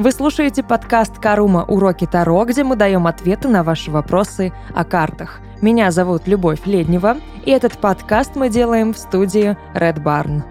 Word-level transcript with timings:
Вы 0.00 0.12
слушаете 0.12 0.62
подкаст 0.62 1.18
«Карума. 1.18 1.62
Уроки 1.68 2.06
Таро», 2.06 2.46
где 2.46 2.64
мы 2.64 2.74
даем 2.74 3.06
ответы 3.06 3.48
на 3.48 3.62
ваши 3.62 3.90
вопросы 3.90 4.50
о 4.74 4.82
картах. 4.82 5.40
Меня 5.60 5.90
зовут 5.90 6.26
Любовь 6.26 6.60
Леднева, 6.64 7.18
и 7.44 7.50
этот 7.50 7.76
подкаст 7.76 8.34
мы 8.34 8.48
делаем 8.48 8.94
в 8.94 8.98
студии 8.98 9.58
Red 9.74 10.02
Barn. 10.02 10.42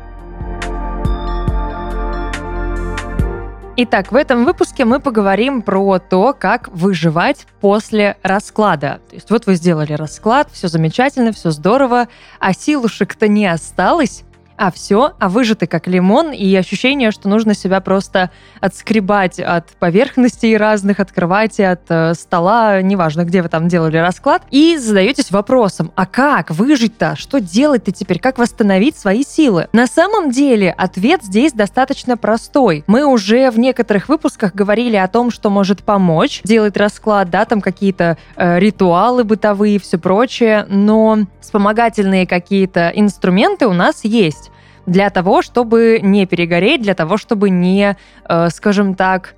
Итак, 3.76 4.12
в 4.12 4.16
этом 4.16 4.46
выпуске 4.46 4.86
мы 4.86 5.00
поговорим 5.00 5.64
про 5.64 5.98
то, 5.98 6.36
как 6.38 6.68
выживать 6.68 7.48
после 7.60 8.18
расклада. 8.22 9.02
То 9.10 9.16
есть 9.16 9.32
вот 9.32 9.48
вы 9.48 9.56
сделали 9.56 9.94
расклад, 9.94 10.50
все 10.52 10.68
замечательно, 10.68 11.32
все 11.32 11.50
здорово, 11.50 12.08
а 12.40 12.54
силушек-то 12.54 13.28
не 13.28 13.48
осталось, 13.48 14.26
а 14.60 14.72
все, 14.72 15.14
а 15.20 15.30
выжаты 15.30 15.68
как 15.68 15.88
лимон, 15.88 16.34
и 16.34 16.54
ощущение, 16.54 17.12
что 17.12 17.30
нужно 17.30 17.54
себя 17.54 17.80
просто 17.80 18.30
отскребать 18.60 19.40
от 19.40 19.70
поверхностей 19.80 20.58
разных, 20.58 21.00
от 21.00 21.14
кровати, 21.14 21.62
от 21.62 21.84
э, 21.88 22.14
стола, 22.14 22.82
неважно, 22.82 23.24
где 23.24 23.42
вы 23.42 23.48
там 23.48 23.70
делали 23.70 23.96
расклад, 23.96 24.42
и 24.52 24.78
задаетесь 24.78 25.32
вопросом, 25.32 25.94
а 25.96 26.06
как 26.06 26.52
выжить-то? 26.52 27.16
Что 27.16 27.40
делать-то 27.40 27.94
теперь? 27.94 28.20
Как 28.20 28.38
восстановить 28.38 28.98
свои 28.98 29.24
силы? 29.24 29.70
На 29.72 29.88
самом 29.88 30.30
деле 30.30 30.72
ответ 30.72 31.24
здесь 31.24 31.54
достаточно 31.54 32.18
простой. 32.18 32.84
Мы 32.86 33.06
уже 33.06 33.52
в 33.52 33.60
некоторых 33.60 34.10
выпусках 34.10 34.54
говорили 34.54 34.98
о 34.98 35.08
том, 35.08 35.32
что 35.32 35.50
может 35.50 35.84
помочь 35.84 36.42
делать 36.44 36.76
расклад, 36.76 37.30
да, 37.30 37.46
там 37.46 37.62
какие-то 37.62 38.18
э, 38.36 38.60
ритуалы 38.60 39.24
бытовые, 39.24 39.80
все 39.80 39.98
прочее, 39.98 40.66
но 40.68 41.20
вспомогательные 41.40 42.28
какие-то 42.28 42.92
инструменты 42.94 43.66
у 43.66 43.74
нас 43.74 44.04
есть 44.04 44.49
для 44.90 45.10
того, 45.10 45.42
чтобы 45.42 46.00
не 46.02 46.26
перегореть, 46.26 46.82
для 46.82 46.96
того, 46.96 47.18
чтобы 47.18 47.50
не, 47.50 47.96
э, 48.28 48.50
скажем 48.50 48.96
так, 48.96 49.36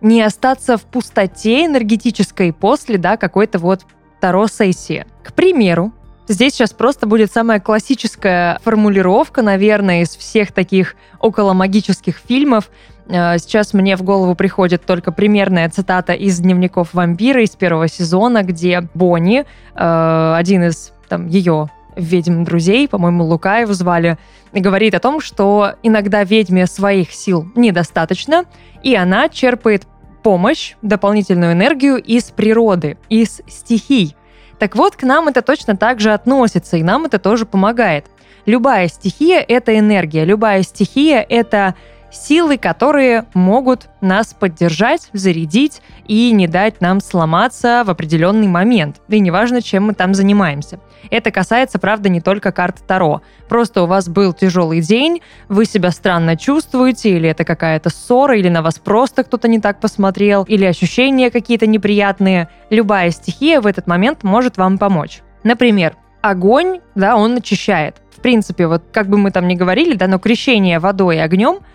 не 0.00 0.22
остаться 0.22 0.76
в 0.76 0.82
пустоте 0.82 1.66
энергетической 1.66 2.52
после 2.52 2.98
да, 2.98 3.16
какой-то 3.16 3.58
вот 3.58 3.82
Таро-сессии. 4.20 5.06
К 5.22 5.32
примеру, 5.32 5.92
Здесь 6.28 6.54
сейчас 6.54 6.72
просто 6.72 7.06
будет 7.06 7.32
самая 7.32 7.58
классическая 7.58 8.60
формулировка, 8.62 9.42
наверное, 9.42 10.02
из 10.02 10.10
всех 10.10 10.52
таких 10.52 10.94
около 11.18 11.52
магических 11.52 12.16
фильмов. 12.16 12.70
Э, 13.08 13.38
сейчас 13.38 13.74
мне 13.74 13.96
в 13.96 14.02
голову 14.02 14.36
приходит 14.36 14.84
только 14.86 15.10
примерная 15.10 15.68
цитата 15.68 16.12
из 16.12 16.38
дневников 16.38 16.94
вампира 16.94 17.42
из 17.42 17.50
первого 17.50 17.88
сезона, 17.88 18.44
где 18.44 18.88
Бонни, 18.94 19.44
э, 19.74 20.34
один 20.36 20.62
из 20.62 20.92
там, 21.08 21.26
ее 21.26 21.68
ведьм 21.96 22.44
друзей, 22.44 22.88
по-моему, 22.88 23.24
Лукаев 23.24 23.68
звали, 23.70 24.18
говорит 24.52 24.94
о 24.94 25.00
том, 25.00 25.20
что 25.20 25.74
иногда 25.82 26.24
ведьме 26.24 26.66
своих 26.66 27.12
сил 27.12 27.46
недостаточно, 27.54 28.44
и 28.82 28.94
она 28.94 29.28
черпает 29.28 29.86
помощь, 30.22 30.74
дополнительную 30.82 31.52
энергию 31.52 31.96
из 31.96 32.24
природы, 32.24 32.96
из 33.08 33.42
стихий. 33.48 34.16
Так 34.58 34.76
вот, 34.76 34.96
к 34.96 35.02
нам 35.02 35.28
это 35.28 35.42
точно 35.42 35.76
так 35.76 36.00
же 36.00 36.12
относится, 36.12 36.76
и 36.76 36.82
нам 36.82 37.06
это 37.06 37.18
тоже 37.18 37.46
помогает. 37.46 38.06
Любая 38.46 38.88
стихия— 38.88 39.40
это 39.48 39.78
энергия, 39.78 40.24
любая 40.24 40.62
стихия— 40.62 41.24
это 41.28 41.74
силы, 42.12 42.58
которые 42.58 43.24
могут 43.34 43.88
нас 44.00 44.34
поддержать, 44.34 45.08
зарядить 45.12 45.80
и 46.06 46.30
не 46.32 46.46
дать 46.46 46.80
нам 46.80 47.00
сломаться 47.00 47.82
в 47.84 47.90
определенный 47.90 48.48
момент. 48.48 49.00
И 49.08 49.18
неважно, 49.18 49.62
чем 49.62 49.86
мы 49.86 49.94
там 49.94 50.14
занимаемся. 50.14 50.78
Это 51.10 51.30
касается, 51.30 51.78
правда, 51.78 52.08
не 52.08 52.20
только 52.20 52.52
карт 52.52 52.82
Таро. 52.86 53.22
Просто 53.48 53.82
у 53.82 53.86
вас 53.86 54.08
был 54.08 54.32
тяжелый 54.32 54.80
день, 54.80 55.20
вы 55.48 55.64
себя 55.64 55.90
странно 55.90 56.36
чувствуете, 56.36 57.16
или 57.16 57.28
это 57.28 57.44
какая-то 57.44 57.90
ссора, 57.90 58.36
или 58.36 58.48
на 58.48 58.62
вас 58.62 58.78
просто 58.78 59.24
кто-то 59.24 59.48
не 59.48 59.60
так 59.60 59.80
посмотрел, 59.80 60.44
или 60.44 60.64
ощущения 60.64 61.30
какие-то 61.30 61.66
неприятные. 61.66 62.48
Любая 62.70 63.10
стихия 63.10 63.60
в 63.60 63.66
этот 63.66 63.86
момент 63.86 64.22
может 64.22 64.56
вам 64.56 64.78
помочь. 64.78 65.22
Например, 65.42 65.96
огонь, 66.20 66.80
да, 66.94 67.16
он 67.16 67.38
очищает. 67.38 67.96
В 68.16 68.20
принципе, 68.20 68.68
вот 68.68 68.84
как 68.92 69.08
бы 69.08 69.18
мы 69.18 69.32
там 69.32 69.48
ни 69.48 69.54
говорили, 69.54 69.94
да, 69.94 70.06
но 70.06 70.18
крещение 70.18 70.78
водой 70.78 71.16
и 71.16 71.20
огнем– 71.20 71.60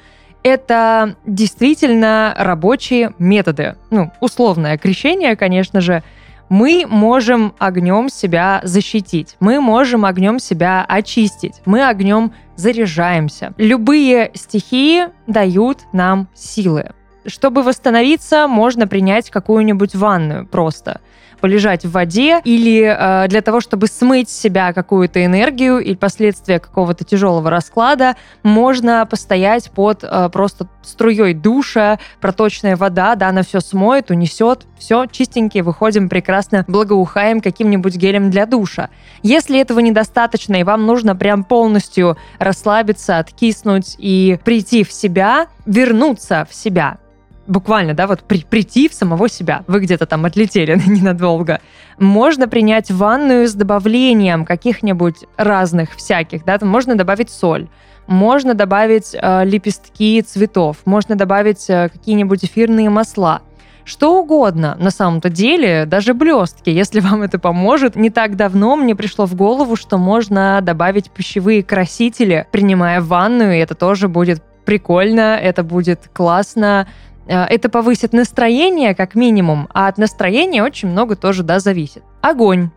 это 0.47 1.16
действительно 1.25 2.34
рабочие 2.38 3.13
методы. 3.19 3.75
Ну, 3.90 4.12
условное 4.22 4.78
крещение, 4.78 5.35
конечно 5.35 5.81
же. 5.81 6.03
Мы 6.50 6.85
можем 6.88 7.53
огнем 7.59 8.08
себя 8.08 8.62
защитить, 8.63 9.36
мы 9.41 9.59
можем 9.59 10.06
огнем 10.06 10.40
себя 10.40 10.86
очистить, 10.88 11.62
мы 11.66 11.86
огнем 11.86 12.31
заряжаемся. 12.56 13.53
Любые 13.57 14.31
стихии 14.34 15.07
дают 15.28 15.81
нам 15.91 16.30
силы. 16.34 16.91
Чтобы 17.25 17.63
восстановиться, 17.63 18.47
можно 18.47 18.88
принять 18.88 19.30
какую-нибудь 19.30 19.94
ванную 19.94 20.47
просто 20.47 21.02
полежать 21.40 21.86
в 21.86 21.92
воде 21.92 22.42
или 22.44 22.81
э, 22.84 23.28
для 23.28 23.42
того, 23.42 23.62
чтобы 23.62 23.88
смыть 23.88 24.30
с 24.30 24.38
себя 24.38 24.74
какую-то 24.74 25.24
энергию 25.24 25.80
или 25.80 25.96
последствия 25.96 26.59
какого-то 26.59 27.03
тяжелого 27.03 27.50
расклада, 27.50 28.16
можно 28.44 29.06
постоять 29.06 29.72
под 29.72 30.03
э, 30.03 30.30
просто 30.31 30.68
струей 30.84 31.34
душа, 31.34 32.00
проточная 32.22 32.75
вода, 32.75 33.16
да, 33.16 33.30
она 33.30 33.44
все 33.44 33.59
смоет, 33.59 34.12
унесет, 34.12 34.66
все 34.78 35.06
чистенькие, 35.06 35.64
выходим 35.64 36.09
прекрасно, 36.09 36.66
благоухаем 36.68 37.42
каким-нибудь 37.42 37.96
гелем 37.96 38.30
для 38.30 38.46
душа. 38.46 38.90
Если 39.24 39.59
этого 39.59 39.80
недостаточно, 39.80 40.56
и 40.56 40.64
вам 40.64 40.86
нужно 40.86 41.16
прям 41.16 41.44
полностью 41.44 42.18
расслабиться, 42.40 43.19
откиснуть 43.19 43.96
и 43.98 44.40
прийти 44.44 44.84
в 44.84 44.92
себя, 44.92 45.48
вернуться 45.66 46.48
в 46.50 46.56
себя, 46.56 46.98
буквально, 47.47 47.94
да, 47.94 48.08
вот 48.08 48.22
при, 48.24 48.44
прийти 48.44 48.90
в 48.90 48.94
самого 48.94 49.30
себя. 49.30 49.63
Вы 49.68 49.80
где-то 49.80 50.06
там 50.06 50.25
отлетели 50.25 50.80
ненадолго. 50.88 51.59
Можно 51.97 52.47
принять 52.47 52.91
ванную 52.91 53.47
с 53.47 53.53
добавлением 53.53 54.46
каких-нибудь 54.46 55.25
разных 55.38 55.96
всяких, 55.96 56.46
да, 56.46 56.57
там 56.57 56.69
можно 56.69 56.96
добавить 56.96 57.30
соль, 57.30 57.68
можно 58.06 58.53
добавить 58.53 59.13
э, 59.13 59.46
лепестки 59.46 60.22
цветов, 60.22 60.78
можно 60.86 61.16
добавить 61.16 61.69
э, 61.69 61.90
какие-нибудь 61.90 62.46
эфирные 62.46 62.90
масла. 62.90 63.41
Что 63.84 64.19
угодно, 64.19 64.75
на 64.80 64.91
самом-то 64.91 65.30
деле, 65.30 65.86
даже 65.86 66.13
блестки, 66.13 66.69
если 66.69 67.00
вам 67.00 67.22
это 67.22 67.40
поможет. 67.40 67.96
Не 67.96 68.09
так 68.09 68.36
давно 68.36 68.75
мне 68.75 68.96
пришло 68.96 69.25
в 69.25 69.36
голову, 69.36 69.75
что 69.75 69.97
можно 69.97 70.59
добавить 70.62 71.09
пищевые 71.09 71.63
красители, 71.63 72.47
принимая 72.52 73.02
ванную, 73.02 73.56
и 73.56 73.59
это 73.59 73.75
тоже 73.75 74.07
будет 74.07 74.44
прикольно, 74.66 75.38
это 75.41 75.63
будет 75.63 76.09
классно, 76.12 76.90
это 77.34 77.70
повысит 77.70 78.14
настроение, 78.14 78.96
как 78.96 79.16
минимум, 79.16 79.68
а 79.74 79.88
от 79.88 79.98
настроения 79.98 80.64
очень 80.64 80.90
много 80.90 81.16
тоже, 81.16 81.44
да, 81.44 81.60
зависит. 81.60 82.04
Огонь. 82.22 82.70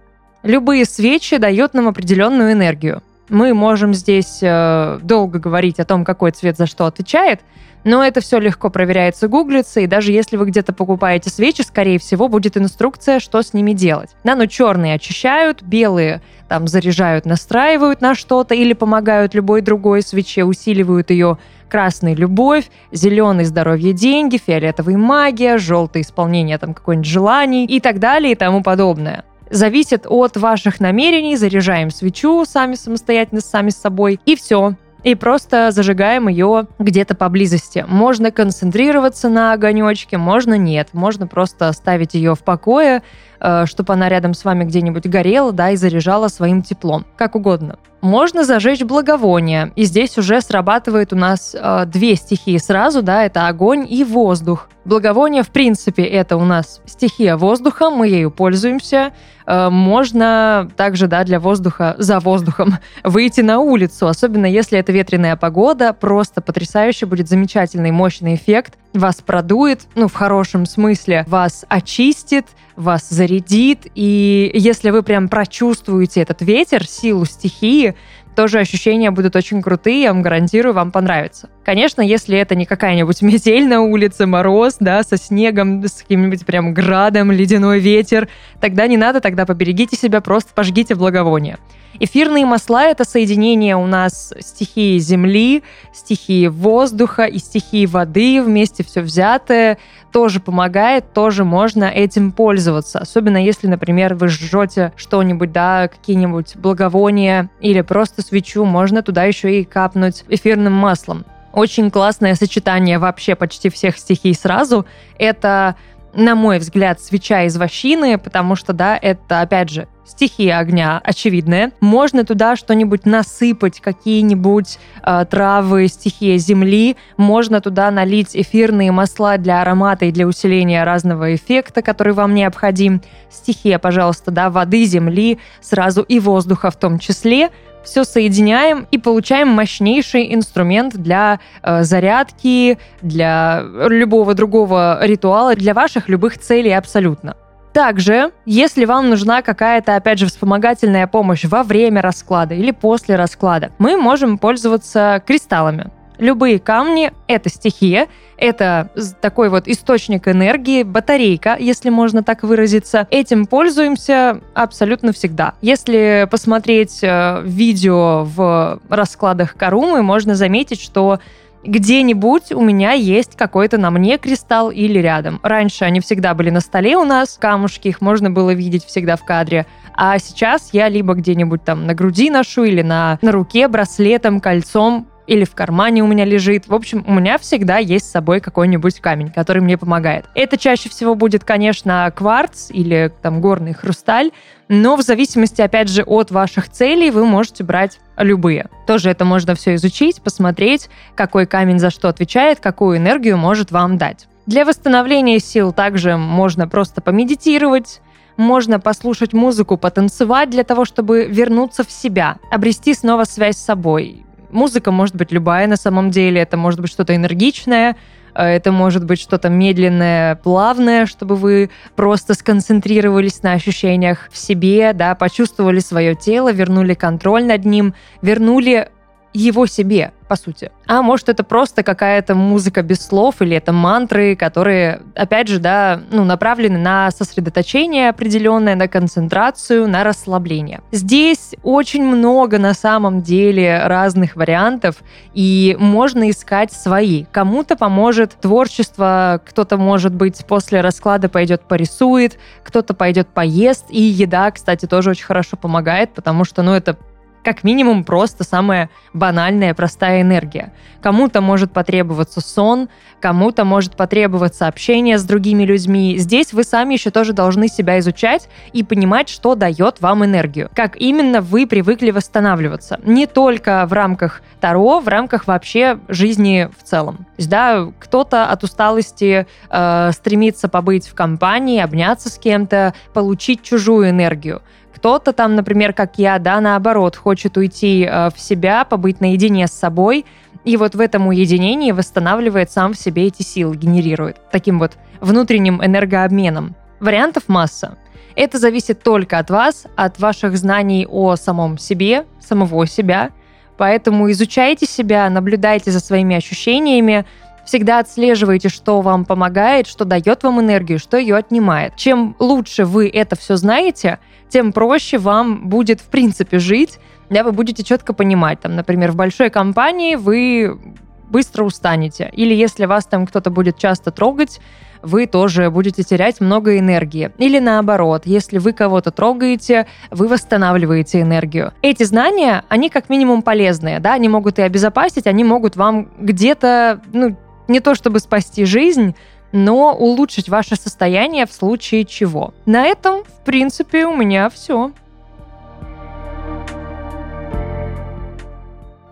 Любые 0.42 0.84
свечи 0.84 1.36
дают 1.36 1.74
нам 1.74 1.88
определенную 1.88 2.52
энергию. 2.52 3.02
Мы 3.28 3.54
можем 3.54 3.94
здесь 3.94 4.38
э, 4.42 4.98
долго 5.02 5.38
говорить 5.38 5.78
о 5.78 5.84
том, 5.84 6.04
какой 6.04 6.32
цвет 6.32 6.56
за 6.56 6.66
что 6.66 6.86
отвечает, 6.86 7.40
но 7.84 8.04
это 8.04 8.20
все 8.20 8.38
легко 8.38 8.70
проверяется, 8.70 9.28
гуглится, 9.28 9.80
и 9.80 9.86
даже 9.86 10.12
если 10.12 10.36
вы 10.36 10.46
где-то 10.46 10.72
покупаете 10.72 11.30
свечи, 11.30 11.62
скорее 11.62 11.98
всего, 11.98 12.28
будет 12.28 12.56
инструкция, 12.56 13.20
что 13.20 13.40
с 13.40 13.54
ними 13.54 13.72
делать. 13.72 14.10
Да, 14.24 14.34
но 14.34 14.46
черные 14.46 14.94
очищают, 14.94 15.62
белые 15.62 16.22
там 16.48 16.66
заряжают, 16.66 17.24
настраивают 17.24 18.00
на 18.00 18.14
что-то 18.14 18.54
или 18.54 18.72
помогают 18.72 19.34
любой 19.34 19.60
другой 19.60 20.02
свече, 20.02 20.44
усиливают 20.44 21.10
ее 21.10 21.38
красный– 21.70 22.14
любовь, 22.16 22.70
зеленый– 22.92 23.44
здоровье, 23.46 23.94
деньги, 23.94 24.36
фиолетовый– 24.36 24.96
магия, 24.96 25.56
желтый– 25.56 26.02
исполнение 26.02 26.58
там 26.58 26.74
какой-нибудь 26.74 27.08
желаний 27.08 27.64
и 27.64 27.80
так 27.80 27.98
далее 27.98 28.32
и 28.32 28.34
тому 28.34 28.62
подобное. 28.62 29.24
Зависит 29.50 30.06
от 30.06 30.36
ваших 30.36 30.78
намерений, 30.80 31.36
заряжаем 31.36 31.90
свечу 31.90 32.44
сами 32.44 32.74
самостоятельно, 32.74 33.40
сами 33.40 33.70
с 33.70 33.76
собой, 33.76 34.20
и 34.26 34.36
все 34.36 34.74
и 35.02 35.14
просто 35.14 35.70
зажигаем 35.70 36.28
ее 36.28 36.66
где-то 36.78 37.14
поблизости. 37.14 37.84
Можно 37.88 38.30
концентрироваться 38.30 39.28
на 39.28 39.52
огонечке, 39.52 40.18
можно 40.18 40.54
нет. 40.54 40.88
Можно 40.92 41.26
просто 41.26 41.68
оставить 41.68 42.14
ее 42.14 42.34
в 42.34 42.40
покое, 42.40 43.02
э, 43.40 43.66
чтобы 43.66 43.94
она 43.94 44.08
рядом 44.08 44.34
с 44.34 44.44
вами 44.44 44.64
где-нибудь 44.64 45.06
горела, 45.06 45.52
да, 45.52 45.70
и 45.70 45.76
заряжала 45.76 46.28
своим 46.28 46.62
теплом. 46.62 47.06
Как 47.16 47.34
угодно. 47.34 47.78
Можно 48.00 48.44
зажечь 48.44 48.82
благовоние, 48.82 49.72
и 49.76 49.84
здесь 49.84 50.16
уже 50.16 50.40
срабатывает 50.40 51.12
у 51.12 51.16
нас 51.16 51.54
э, 51.54 51.84
две 51.86 52.16
стихии 52.16 52.56
сразу, 52.56 53.02
да, 53.02 53.24
это 53.24 53.46
огонь 53.46 53.86
и 53.88 54.04
воздух. 54.04 54.68
Благовоние, 54.84 55.42
в 55.42 55.50
принципе, 55.50 56.04
это 56.04 56.36
у 56.36 56.44
нас 56.44 56.80
стихия 56.86 57.36
воздуха, 57.36 57.90
мы 57.90 58.08
ею 58.08 58.30
пользуемся. 58.30 59.12
Э, 59.46 59.68
можно 59.68 60.70
также, 60.76 61.06
да, 61.06 61.22
для 61.24 61.38
воздуха, 61.38 61.96
за 61.98 62.18
воздухом 62.18 62.78
выйти 63.04 63.42
на 63.42 63.58
улицу, 63.58 64.06
особенно 64.06 64.46
если 64.46 64.78
это 64.78 64.90
ветреная 64.90 65.36
погода, 65.36 65.92
просто 65.92 66.40
потрясающе 66.40 67.04
будет 67.04 67.28
замечательный, 67.28 67.90
мощный 67.90 68.36
эффект. 68.36 68.78
Вас 68.94 69.16
продует, 69.16 69.82
ну, 69.96 70.08
в 70.08 70.14
хорошем 70.14 70.64
смысле, 70.64 71.24
вас 71.28 71.66
очистит, 71.68 72.46
вас 72.74 73.08
зарядит, 73.10 73.86
и 73.94 74.50
если 74.54 74.90
вы 74.90 75.02
прям 75.02 75.28
прочувствуете 75.28 76.22
этот 76.22 76.40
ветер, 76.40 76.86
силу 76.86 77.26
стихии, 77.26 77.94
тоже 78.40 78.58
ощущения 78.58 79.10
будут 79.10 79.36
очень 79.36 79.60
крутые, 79.60 80.00
я 80.00 80.14
вам 80.14 80.22
гарантирую, 80.22 80.72
вам 80.72 80.92
понравится. 80.92 81.50
Конечно, 81.62 82.00
если 82.00 82.38
это 82.38 82.54
не 82.54 82.64
какая-нибудь 82.64 83.20
метель 83.20 83.68
на 83.68 83.82
улице, 83.82 84.24
мороз, 84.24 84.78
да, 84.80 85.02
со 85.02 85.18
снегом, 85.18 85.84
с 85.84 86.00
каким-нибудь 86.00 86.46
прям 86.46 86.72
градом, 86.72 87.30
ледяной 87.32 87.80
ветер, 87.80 88.28
тогда 88.58 88.86
не 88.86 88.96
надо, 88.96 89.20
тогда 89.20 89.44
поберегите 89.44 89.94
себя, 89.94 90.22
просто 90.22 90.54
пожгите 90.54 90.94
благовоние. 90.94 91.58
Эфирные 91.98 92.46
масла— 92.46 92.84
это 92.86 93.04
соединение 93.04 93.76
у 93.76 93.86
нас 93.86 94.32
стихии 94.40 94.98
земли, 94.98 95.62
стихии 95.92 96.46
воздуха 96.46 97.24
и 97.24 97.38
стихии 97.38 97.84
воды, 97.84 98.42
вместе 98.42 98.84
все 98.84 99.02
взятое, 99.02 99.76
тоже 100.12 100.40
помогает, 100.40 101.12
тоже 101.12 101.44
можно 101.44 101.84
этим 101.84 102.32
пользоваться. 102.32 103.00
Особенно 103.00 103.36
если, 103.36 103.66
например, 103.66 104.14
вы 104.14 104.28
жжете 104.28 104.92
что-нибудь, 104.96 105.52
да, 105.52 105.88
какие-нибудь 105.88 106.56
благовония 106.56 107.50
или 107.60 107.80
просто 107.80 108.22
свечу, 108.30 108.64
можно 108.64 109.02
туда 109.02 109.24
еще 109.24 109.60
и 109.60 109.64
капнуть 109.64 110.24
эфирным 110.28 110.72
маслом. 110.72 111.24
Очень 111.52 111.90
классное 111.90 112.36
сочетание 112.36 112.98
вообще 112.98 113.34
почти 113.34 113.70
всех 113.70 113.98
стихий 113.98 114.34
сразу. 114.34 114.86
Это 115.18 115.74
на 116.12 116.34
мой 116.34 116.58
взгляд, 116.58 117.00
свеча 117.00 117.44
из 117.44 117.56
вощины, 117.56 118.18
потому 118.18 118.56
что, 118.56 118.72
да, 118.72 118.98
это, 119.00 119.42
опять 119.42 119.70
же, 119.70 119.86
стихия 120.04 120.58
огня 120.58 121.00
очевидная. 121.04 121.70
Можно 121.80 122.24
туда 122.24 122.56
что-нибудь 122.56 123.06
насыпать, 123.06 123.80
какие-нибудь 123.80 124.78
э, 125.04 125.24
травы, 125.30 125.86
стихия 125.86 126.36
земли. 126.38 126.96
Можно 127.16 127.60
туда 127.60 127.92
налить 127.92 128.30
эфирные 128.34 128.90
масла 128.90 129.38
для 129.38 129.62
аромата 129.62 130.06
и 130.06 130.10
для 130.10 130.26
усиления 130.26 130.82
разного 130.82 131.32
эффекта, 131.34 131.80
который 131.80 132.12
вам 132.12 132.34
необходим. 132.34 133.02
Стихия, 133.30 133.78
пожалуйста, 133.78 134.32
да, 134.32 134.50
воды, 134.50 134.84
земли, 134.86 135.38
сразу 135.60 136.02
и 136.02 136.18
воздуха 136.18 136.72
в 136.72 136.76
том 136.76 136.98
числе– 136.98 137.50
все 137.84 138.04
соединяем 138.04 138.86
и 138.90 138.98
получаем 138.98 139.48
мощнейший 139.48 140.34
инструмент 140.34 140.96
для 140.96 141.40
э, 141.62 141.82
зарядки, 141.82 142.78
для 143.02 143.62
любого 143.88 144.34
другого 144.34 144.98
ритуала, 145.02 145.54
для 145.54 145.74
ваших 145.74 146.08
любых 146.08 146.38
целей 146.38 146.72
абсолютно. 146.72 147.36
Также, 147.72 148.32
если 148.46 148.84
вам 148.84 149.10
нужна 149.10 149.42
какая-то, 149.42 149.94
опять 149.94 150.18
же, 150.18 150.26
вспомогательная 150.26 151.06
помощь 151.06 151.44
во 151.44 151.62
время 151.62 152.02
расклада 152.02 152.54
или 152.54 152.72
после 152.72 153.14
расклада, 153.14 153.70
мы 153.78 153.96
можем 153.96 154.38
пользоваться 154.38 155.22
кристаллами. 155.24 155.90
Любые 156.20 156.58
камни— 156.58 157.12
это 157.28 157.48
стихия, 157.48 158.08
это 158.36 158.90
такой 159.22 159.48
вот 159.48 159.66
источник 159.66 160.28
энергии, 160.28 160.82
батарейка, 160.82 161.56
если 161.58 161.88
можно 161.88 162.22
так 162.22 162.42
выразиться. 162.42 163.08
Этим 163.10 163.46
пользуемся 163.46 164.40
абсолютно 164.54 165.12
всегда. 165.12 165.54
Если 165.62 166.28
посмотреть 166.30 167.00
э, 167.02 167.40
видео 167.44 168.24
в 168.24 168.80
раскладах 168.90 169.56
Карумы, 169.56 170.02
можно 170.02 170.34
заметить, 170.34 170.80
что 170.80 171.20
где-нибудь 171.64 172.52
у 172.52 172.60
меня 172.60 172.92
есть 172.92 173.36
какой-то 173.36 173.78
на 173.78 173.90
мне 173.90 174.18
кристалл 174.18 174.70
или 174.70 174.98
рядом. 174.98 175.40
Раньше 175.42 175.84
они 175.84 176.00
всегда 176.00 176.34
были 176.34 176.50
на 176.50 176.60
столе 176.60 176.96
у 176.96 177.04
нас, 177.04 177.38
камушки, 177.40 177.88
их 177.88 178.00
можно 178.00 178.30
было 178.30 178.52
видеть 178.52 178.84
всегда 178.84 179.16
в 179.16 179.24
кадре. 179.24 179.66
А 179.94 180.18
сейчас 180.18 180.70
я 180.72 180.88
либо 180.88 181.14
где-нибудь 181.14 181.64
там 181.64 181.86
на 181.86 181.94
груди 181.94 182.30
ношу 182.30 182.64
или 182.64 182.82
на, 182.82 183.18
на 183.20 183.32
руке 183.32 183.68
браслетом, 183.68 184.40
кольцом 184.40 185.06
или 185.30 185.44
в 185.44 185.54
кармане 185.54 186.02
у 186.02 186.08
меня 186.08 186.24
лежит. 186.24 186.66
В 186.66 186.74
общем, 186.74 187.04
у 187.06 187.14
меня 187.14 187.38
всегда 187.38 187.78
есть 187.78 188.06
с 188.06 188.10
собой 188.10 188.40
какой-нибудь 188.40 188.98
камень, 188.98 189.30
который 189.30 189.62
мне 189.62 189.78
помогает. 189.78 190.24
Это 190.34 190.58
чаще 190.58 190.88
всего 190.88 191.14
будет, 191.14 191.44
конечно, 191.44 192.12
кварц 192.14 192.68
или 192.70 193.12
там 193.22 193.40
горный 193.40 193.72
хрусталь, 193.72 194.32
но 194.68 194.96
в 194.96 195.02
зависимости, 195.02 195.62
опять 195.62 195.88
же, 195.88 196.02
от 196.02 196.32
ваших 196.32 196.68
целей 196.68 197.12
вы 197.12 197.26
можете 197.26 197.62
брать 197.62 198.00
любые. 198.16 198.66
Тоже 198.88 199.08
это 199.08 199.24
можно 199.24 199.54
все 199.54 199.76
изучить, 199.76 200.20
посмотреть, 200.20 200.90
какой 201.14 201.46
камень 201.46 201.78
за 201.78 201.90
что 201.90 202.08
отвечает, 202.08 202.58
какую 202.58 202.96
энергию 202.96 203.38
может 203.38 203.70
вам 203.70 203.98
дать. 203.98 204.26
Для 204.46 204.64
восстановления 204.64 205.38
сил 205.38 205.72
также 205.72 206.16
можно 206.16 206.66
просто 206.66 207.02
помедитировать, 207.02 208.00
можно 208.36 208.80
послушать 208.80 209.32
музыку, 209.32 209.76
потанцевать 209.76 210.50
для 210.50 210.64
того, 210.64 210.84
чтобы 210.84 211.26
вернуться 211.26 211.84
в 211.84 211.90
себя, 211.92 212.38
обрести 212.50 212.94
снова 212.94 213.22
связь 213.22 213.56
с 213.56 213.64
собой, 213.64 214.24
Музыка 214.50 214.90
может 214.90 215.14
быть 215.14 215.32
любая 215.32 215.66
на 215.66 215.76
самом 215.76 216.10
деле, 216.10 216.40
это 216.40 216.56
может 216.56 216.80
быть 216.80 216.90
что-то 216.90 217.14
энергичное, 217.14 217.96
э, 218.34 218.44
это 218.44 218.72
может 218.72 219.04
быть 219.04 219.20
что-то 219.20 219.48
медленное, 219.48 220.34
плавное, 220.36 221.06
чтобы 221.06 221.36
вы 221.36 221.70
просто 221.96 222.34
сконцентрировались 222.34 223.42
на 223.42 223.52
ощущениях 223.52 224.28
в 224.30 224.36
себе, 224.36 224.92
да, 224.92 225.14
почувствовали 225.14 225.78
свое 225.80 226.14
тело, 226.14 226.52
вернули 226.52 226.94
контроль 226.94 227.44
над 227.44 227.64
ним, 227.64 227.94
вернули 228.22 228.88
его 229.32 229.66
себе, 229.66 230.12
по 230.28 230.36
сути. 230.36 230.70
А 230.86 231.02
может, 231.02 231.28
это 231.28 231.44
просто 231.44 231.82
какая-то 231.82 232.34
музыка 232.34 232.82
без 232.82 233.00
слов, 233.00 233.40
или 233.40 233.56
это 233.56 233.72
мантры, 233.72 234.34
которые, 234.34 235.02
опять 235.14 235.48
же, 235.48 235.58
да, 235.58 236.00
ну, 236.10 236.24
направлены 236.24 236.78
на 236.78 237.10
сосредоточение 237.10 238.08
определенное, 238.08 238.74
на 238.74 238.88
концентрацию, 238.88 239.88
на 239.88 240.04
расслабление. 240.04 240.80
Здесь 240.90 241.54
очень 241.62 242.04
много 242.04 242.58
на 242.58 242.74
самом 242.74 243.22
деле 243.22 243.82
разных 243.84 244.36
вариантов, 244.36 244.96
и 245.34 245.76
можно 245.78 246.28
искать 246.30 246.72
свои. 246.72 247.24
Кому-то 247.30 247.76
поможет 247.76 248.32
творчество, 248.40 249.40
кто-то, 249.44 249.76
может 249.76 250.14
быть, 250.14 250.44
после 250.46 250.80
расклада 250.80 251.28
пойдет 251.28 251.62
порисует, 251.62 252.38
кто-то 252.64 252.94
пойдет 252.94 253.28
поест, 253.28 253.86
и 253.90 254.00
еда, 254.00 254.50
кстати, 254.50 254.86
тоже 254.86 255.10
очень 255.10 255.24
хорошо 255.24 255.56
помогает, 255.56 256.14
потому 256.14 256.44
что, 256.44 256.62
ну, 256.62 256.72
это 256.72 256.96
как 257.44 257.64
минимум 257.64 258.04
просто 258.04 258.44
самая 258.44 258.90
банальная, 259.12 259.74
простая 259.74 260.22
энергия. 260.22 260.72
Кому-то 261.02 261.40
может 261.40 261.72
потребоваться 261.72 262.40
сон, 262.40 262.88
кому-то 263.20 263.64
может 263.64 263.96
потребоваться 263.96 264.66
общение 264.66 265.18
с 265.18 265.24
другими 265.24 265.64
людьми. 265.64 266.16
Здесь 266.18 266.52
вы 266.52 266.64
сами 266.64 266.94
еще 266.94 267.10
тоже 267.10 267.32
должны 267.32 267.68
себя 267.68 267.98
изучать 267.98 268.48
и 268.72 268.82
понимать, 268.82 269.28
что 269.28 269.54
дает 269.54 270.00
вам 270.00 270.24
энергию. 270.24 270.70
Как 270.74 270.96
именно 270.96 271.40
вы 271.40 271.66
привыкли 271.66 272.10
восстанавливаться. 272.10 273.00
Не 273.04 273.26
только 273.26 273.86
в 273.86 273.92
рамках 273.92 274.42
Таро, 274.60 275.00
в 275.00 275.08
рамках 275.08 275.46
вообще 275.46 275.98
жизни 276.08 276.68
в 276.78 276.82
целом. 276.82 277.16
То 277.16 277.24
есть, 277.38 277.48
да, 277.48 277.88
кто-то 277.98 278.46
от 278.46 278.62
усталости 278.62 279.46
э, 279.70 280.10
стремится 280.12 280.68
побыть 280.68 281.08
в 281.08 281.14
компании, 281.14 281.80
обняться 281.80 282.28
с 282.28 282.38
кем-то, 282.38 282.94
получить 283.14 283.62
чужую 283.62 284.10
энергию. 284.10 284.62
Кто-то 284.94 285.32
там, 285.32 285.54
например, 285.54 285.92
как 285.92 286.18
я, 286.18 286.38
да, 286.38 286.60
наоборот, 286.60 287.16
хочет 287.16 287.56
уйти 287.56 288.04
э, 288.04 288.30
в 288.30 288.38
себя, 288.38 288.84
побыть 288.84 289.20
наедине 289.20 289.66
с 289.66 289.72
собой, 289.72 290.24
и 290.64 290.76
вот 290.76 290.94
в 290.94 291.00
этом 291.00 291.28
уединении 291.28 291.92
восстанавливает 291.92 292.70
сам 292.70 292.92
в 292.92 292.98
себе 292.98 293.26
эти 293.26 293.42
силы, 293.42 293.76
генерирует 293.76 294.36
таким 294.50 294.78
вот 294.78 294.92
внутренним 295.20 295.82
энергообменом. 295.84 296.74
Вариантов 297.00 297.44
масса. 297.48 297.96
Это 298.36 298.58
зависит 298.58 299.02
только 299.02 299.38
от 299.38 299.50
вас, 299.50 299.86
от 299.96 300.18
ваших 300.18 300.56
знаний 300.56 301.06
о 301.08 301.36
самом 301.36 301.78
себе, 301.78 302.26
самого 302.40 302.86
себя. 302.86 303.30
Поэтому 303.76 304.30
изучайте 304.30 304.86
себя, 304.86 305.28
наблюдайте 305.30 305.90
за 305.90 306.00
своими 306.00 306.36
ощущениями, 306.36 307.24
всегда 307.70 308.00
отслеживайте, 308.00 308.68
что 308.68 309.00
вам 309.00 309.24
помогает, 309.24 309.86
что 309.86 310.04
дает 310.04 310.42
вам 310.42 310.60
энергию, 310.60 310.98
что 310.98 311.16
ее 311.16 311.36
отнимает. 311.36 311.94
Чем 311.94 312.34
лучше 312.40 312.84
вы 312.84 313.08
это 313.08 313.36
все 313.36 313.54
знаете, 313.54 314.18
тем 314.48 314.72
проще 314.72 315.18
вам 315.18 315.68
будет, 315.68 316.00
в 316.00 316.06
принципе, 316.06 316.58
жить, 316.58 316.98
да, 317.30 317.44
вы 317.44 317.52
будете 317.52 317.84
четко 317.84 318.12
понимать, 318.12 318.58
там, 318.58 318.74
например, 318.74 319.12
в 319.12 319.14
большой 319.14 319.50
компании 319.50 320.16
вы 320.16 320.80
быстро 321.28 321.62
устанете, 321.62 322.28
или 322.32 322.52
если 322.52 322.86
вас 322.86 323.06
там 323.06 323.24
кто-то 323.24 323.50
будет 323.50 323.78
часто 323.78 324.10
трогать, 324.10 324.60
вы 325.00 325.26
тоже 325.26 325.70
будете 325.70 326.02
терять 326.02 326.40
много 326.40 326.76
энергии. 326.76 327.30
Или 327.38 327.60
наоборот, 327.60 328.22
если 328.24 328.58
вы 328.58 328.72
кого-то 328.72 329.12
трогаете, 329.12 329.86
вы 330.10 330.26
восстанавливаете 330.26 331.20
энергию. 331.20 331.72
Эти 331.82 332.02
знания, 332.02 332.64
они 332.68 332.90
как 332.90 333.08
минимум 333.08 333.42
полезные, 333.42 334.00
да, 334.00 334.14
они 334.14 334.28
могут 334.28 334.58
и 334.58 334.62
обезопасить, 334.62 335.28
они 335.28 335.44
могут 335.44 335.76
вам 335.76 336.08
где-то, 336.18 337.00
ну, 337.12 337.36
не 337.70 337.80
то 337.80 337.94
чтобы 337.94 338.18
спасти 338.18 338.64
жизнь, 338.64 339.14
но 339.52 339.94
улучшить 339.94 340.48
ваше 340.48 340.76
состояние 340.76 341.46
в 341.46 341.52
случае 341.52 342.04
чего. 342.04 342.52
На 342.66 342.86
этом, 342.86 343.24
в 343.24 343.44
принципе, 343.44 344.06
у 344.06 344.14
меня 344.14 344.50
все. 344.50 344.92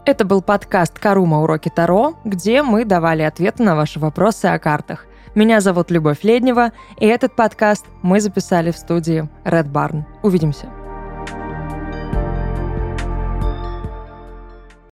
Это 0.04 0.24
был 0.24 0.42
подкаст 0.42 0.98
«Карума. 0.98 1.42
Уроки 1.42 1.70
Таро», 1.74 2.14
где 2.24 2.62
мы 2.62 2.84
давали 2.84 3.22
ответы 3.22 3.62
на 3.62 3.76
ваши 3.76 4.00
вопросы 4.00 4.46
о 4.46 4.58
картах. 4.58 5.06
Меня 5.34 5.60
зовут 5.60 5.90
Любовь 5.90 6.24
Леднева, 6.24 6.72
и 6.98 7.06
этот 7.06 7.36
подкаст 7.36 7.84
мы 8.02 8.20
записали 8.20 8.70
в 8.70 8.76
студии 8.76 9.28
Red 9.44 9.70
Barn. 9.70 10.04
Увидимся. 10.22 10.77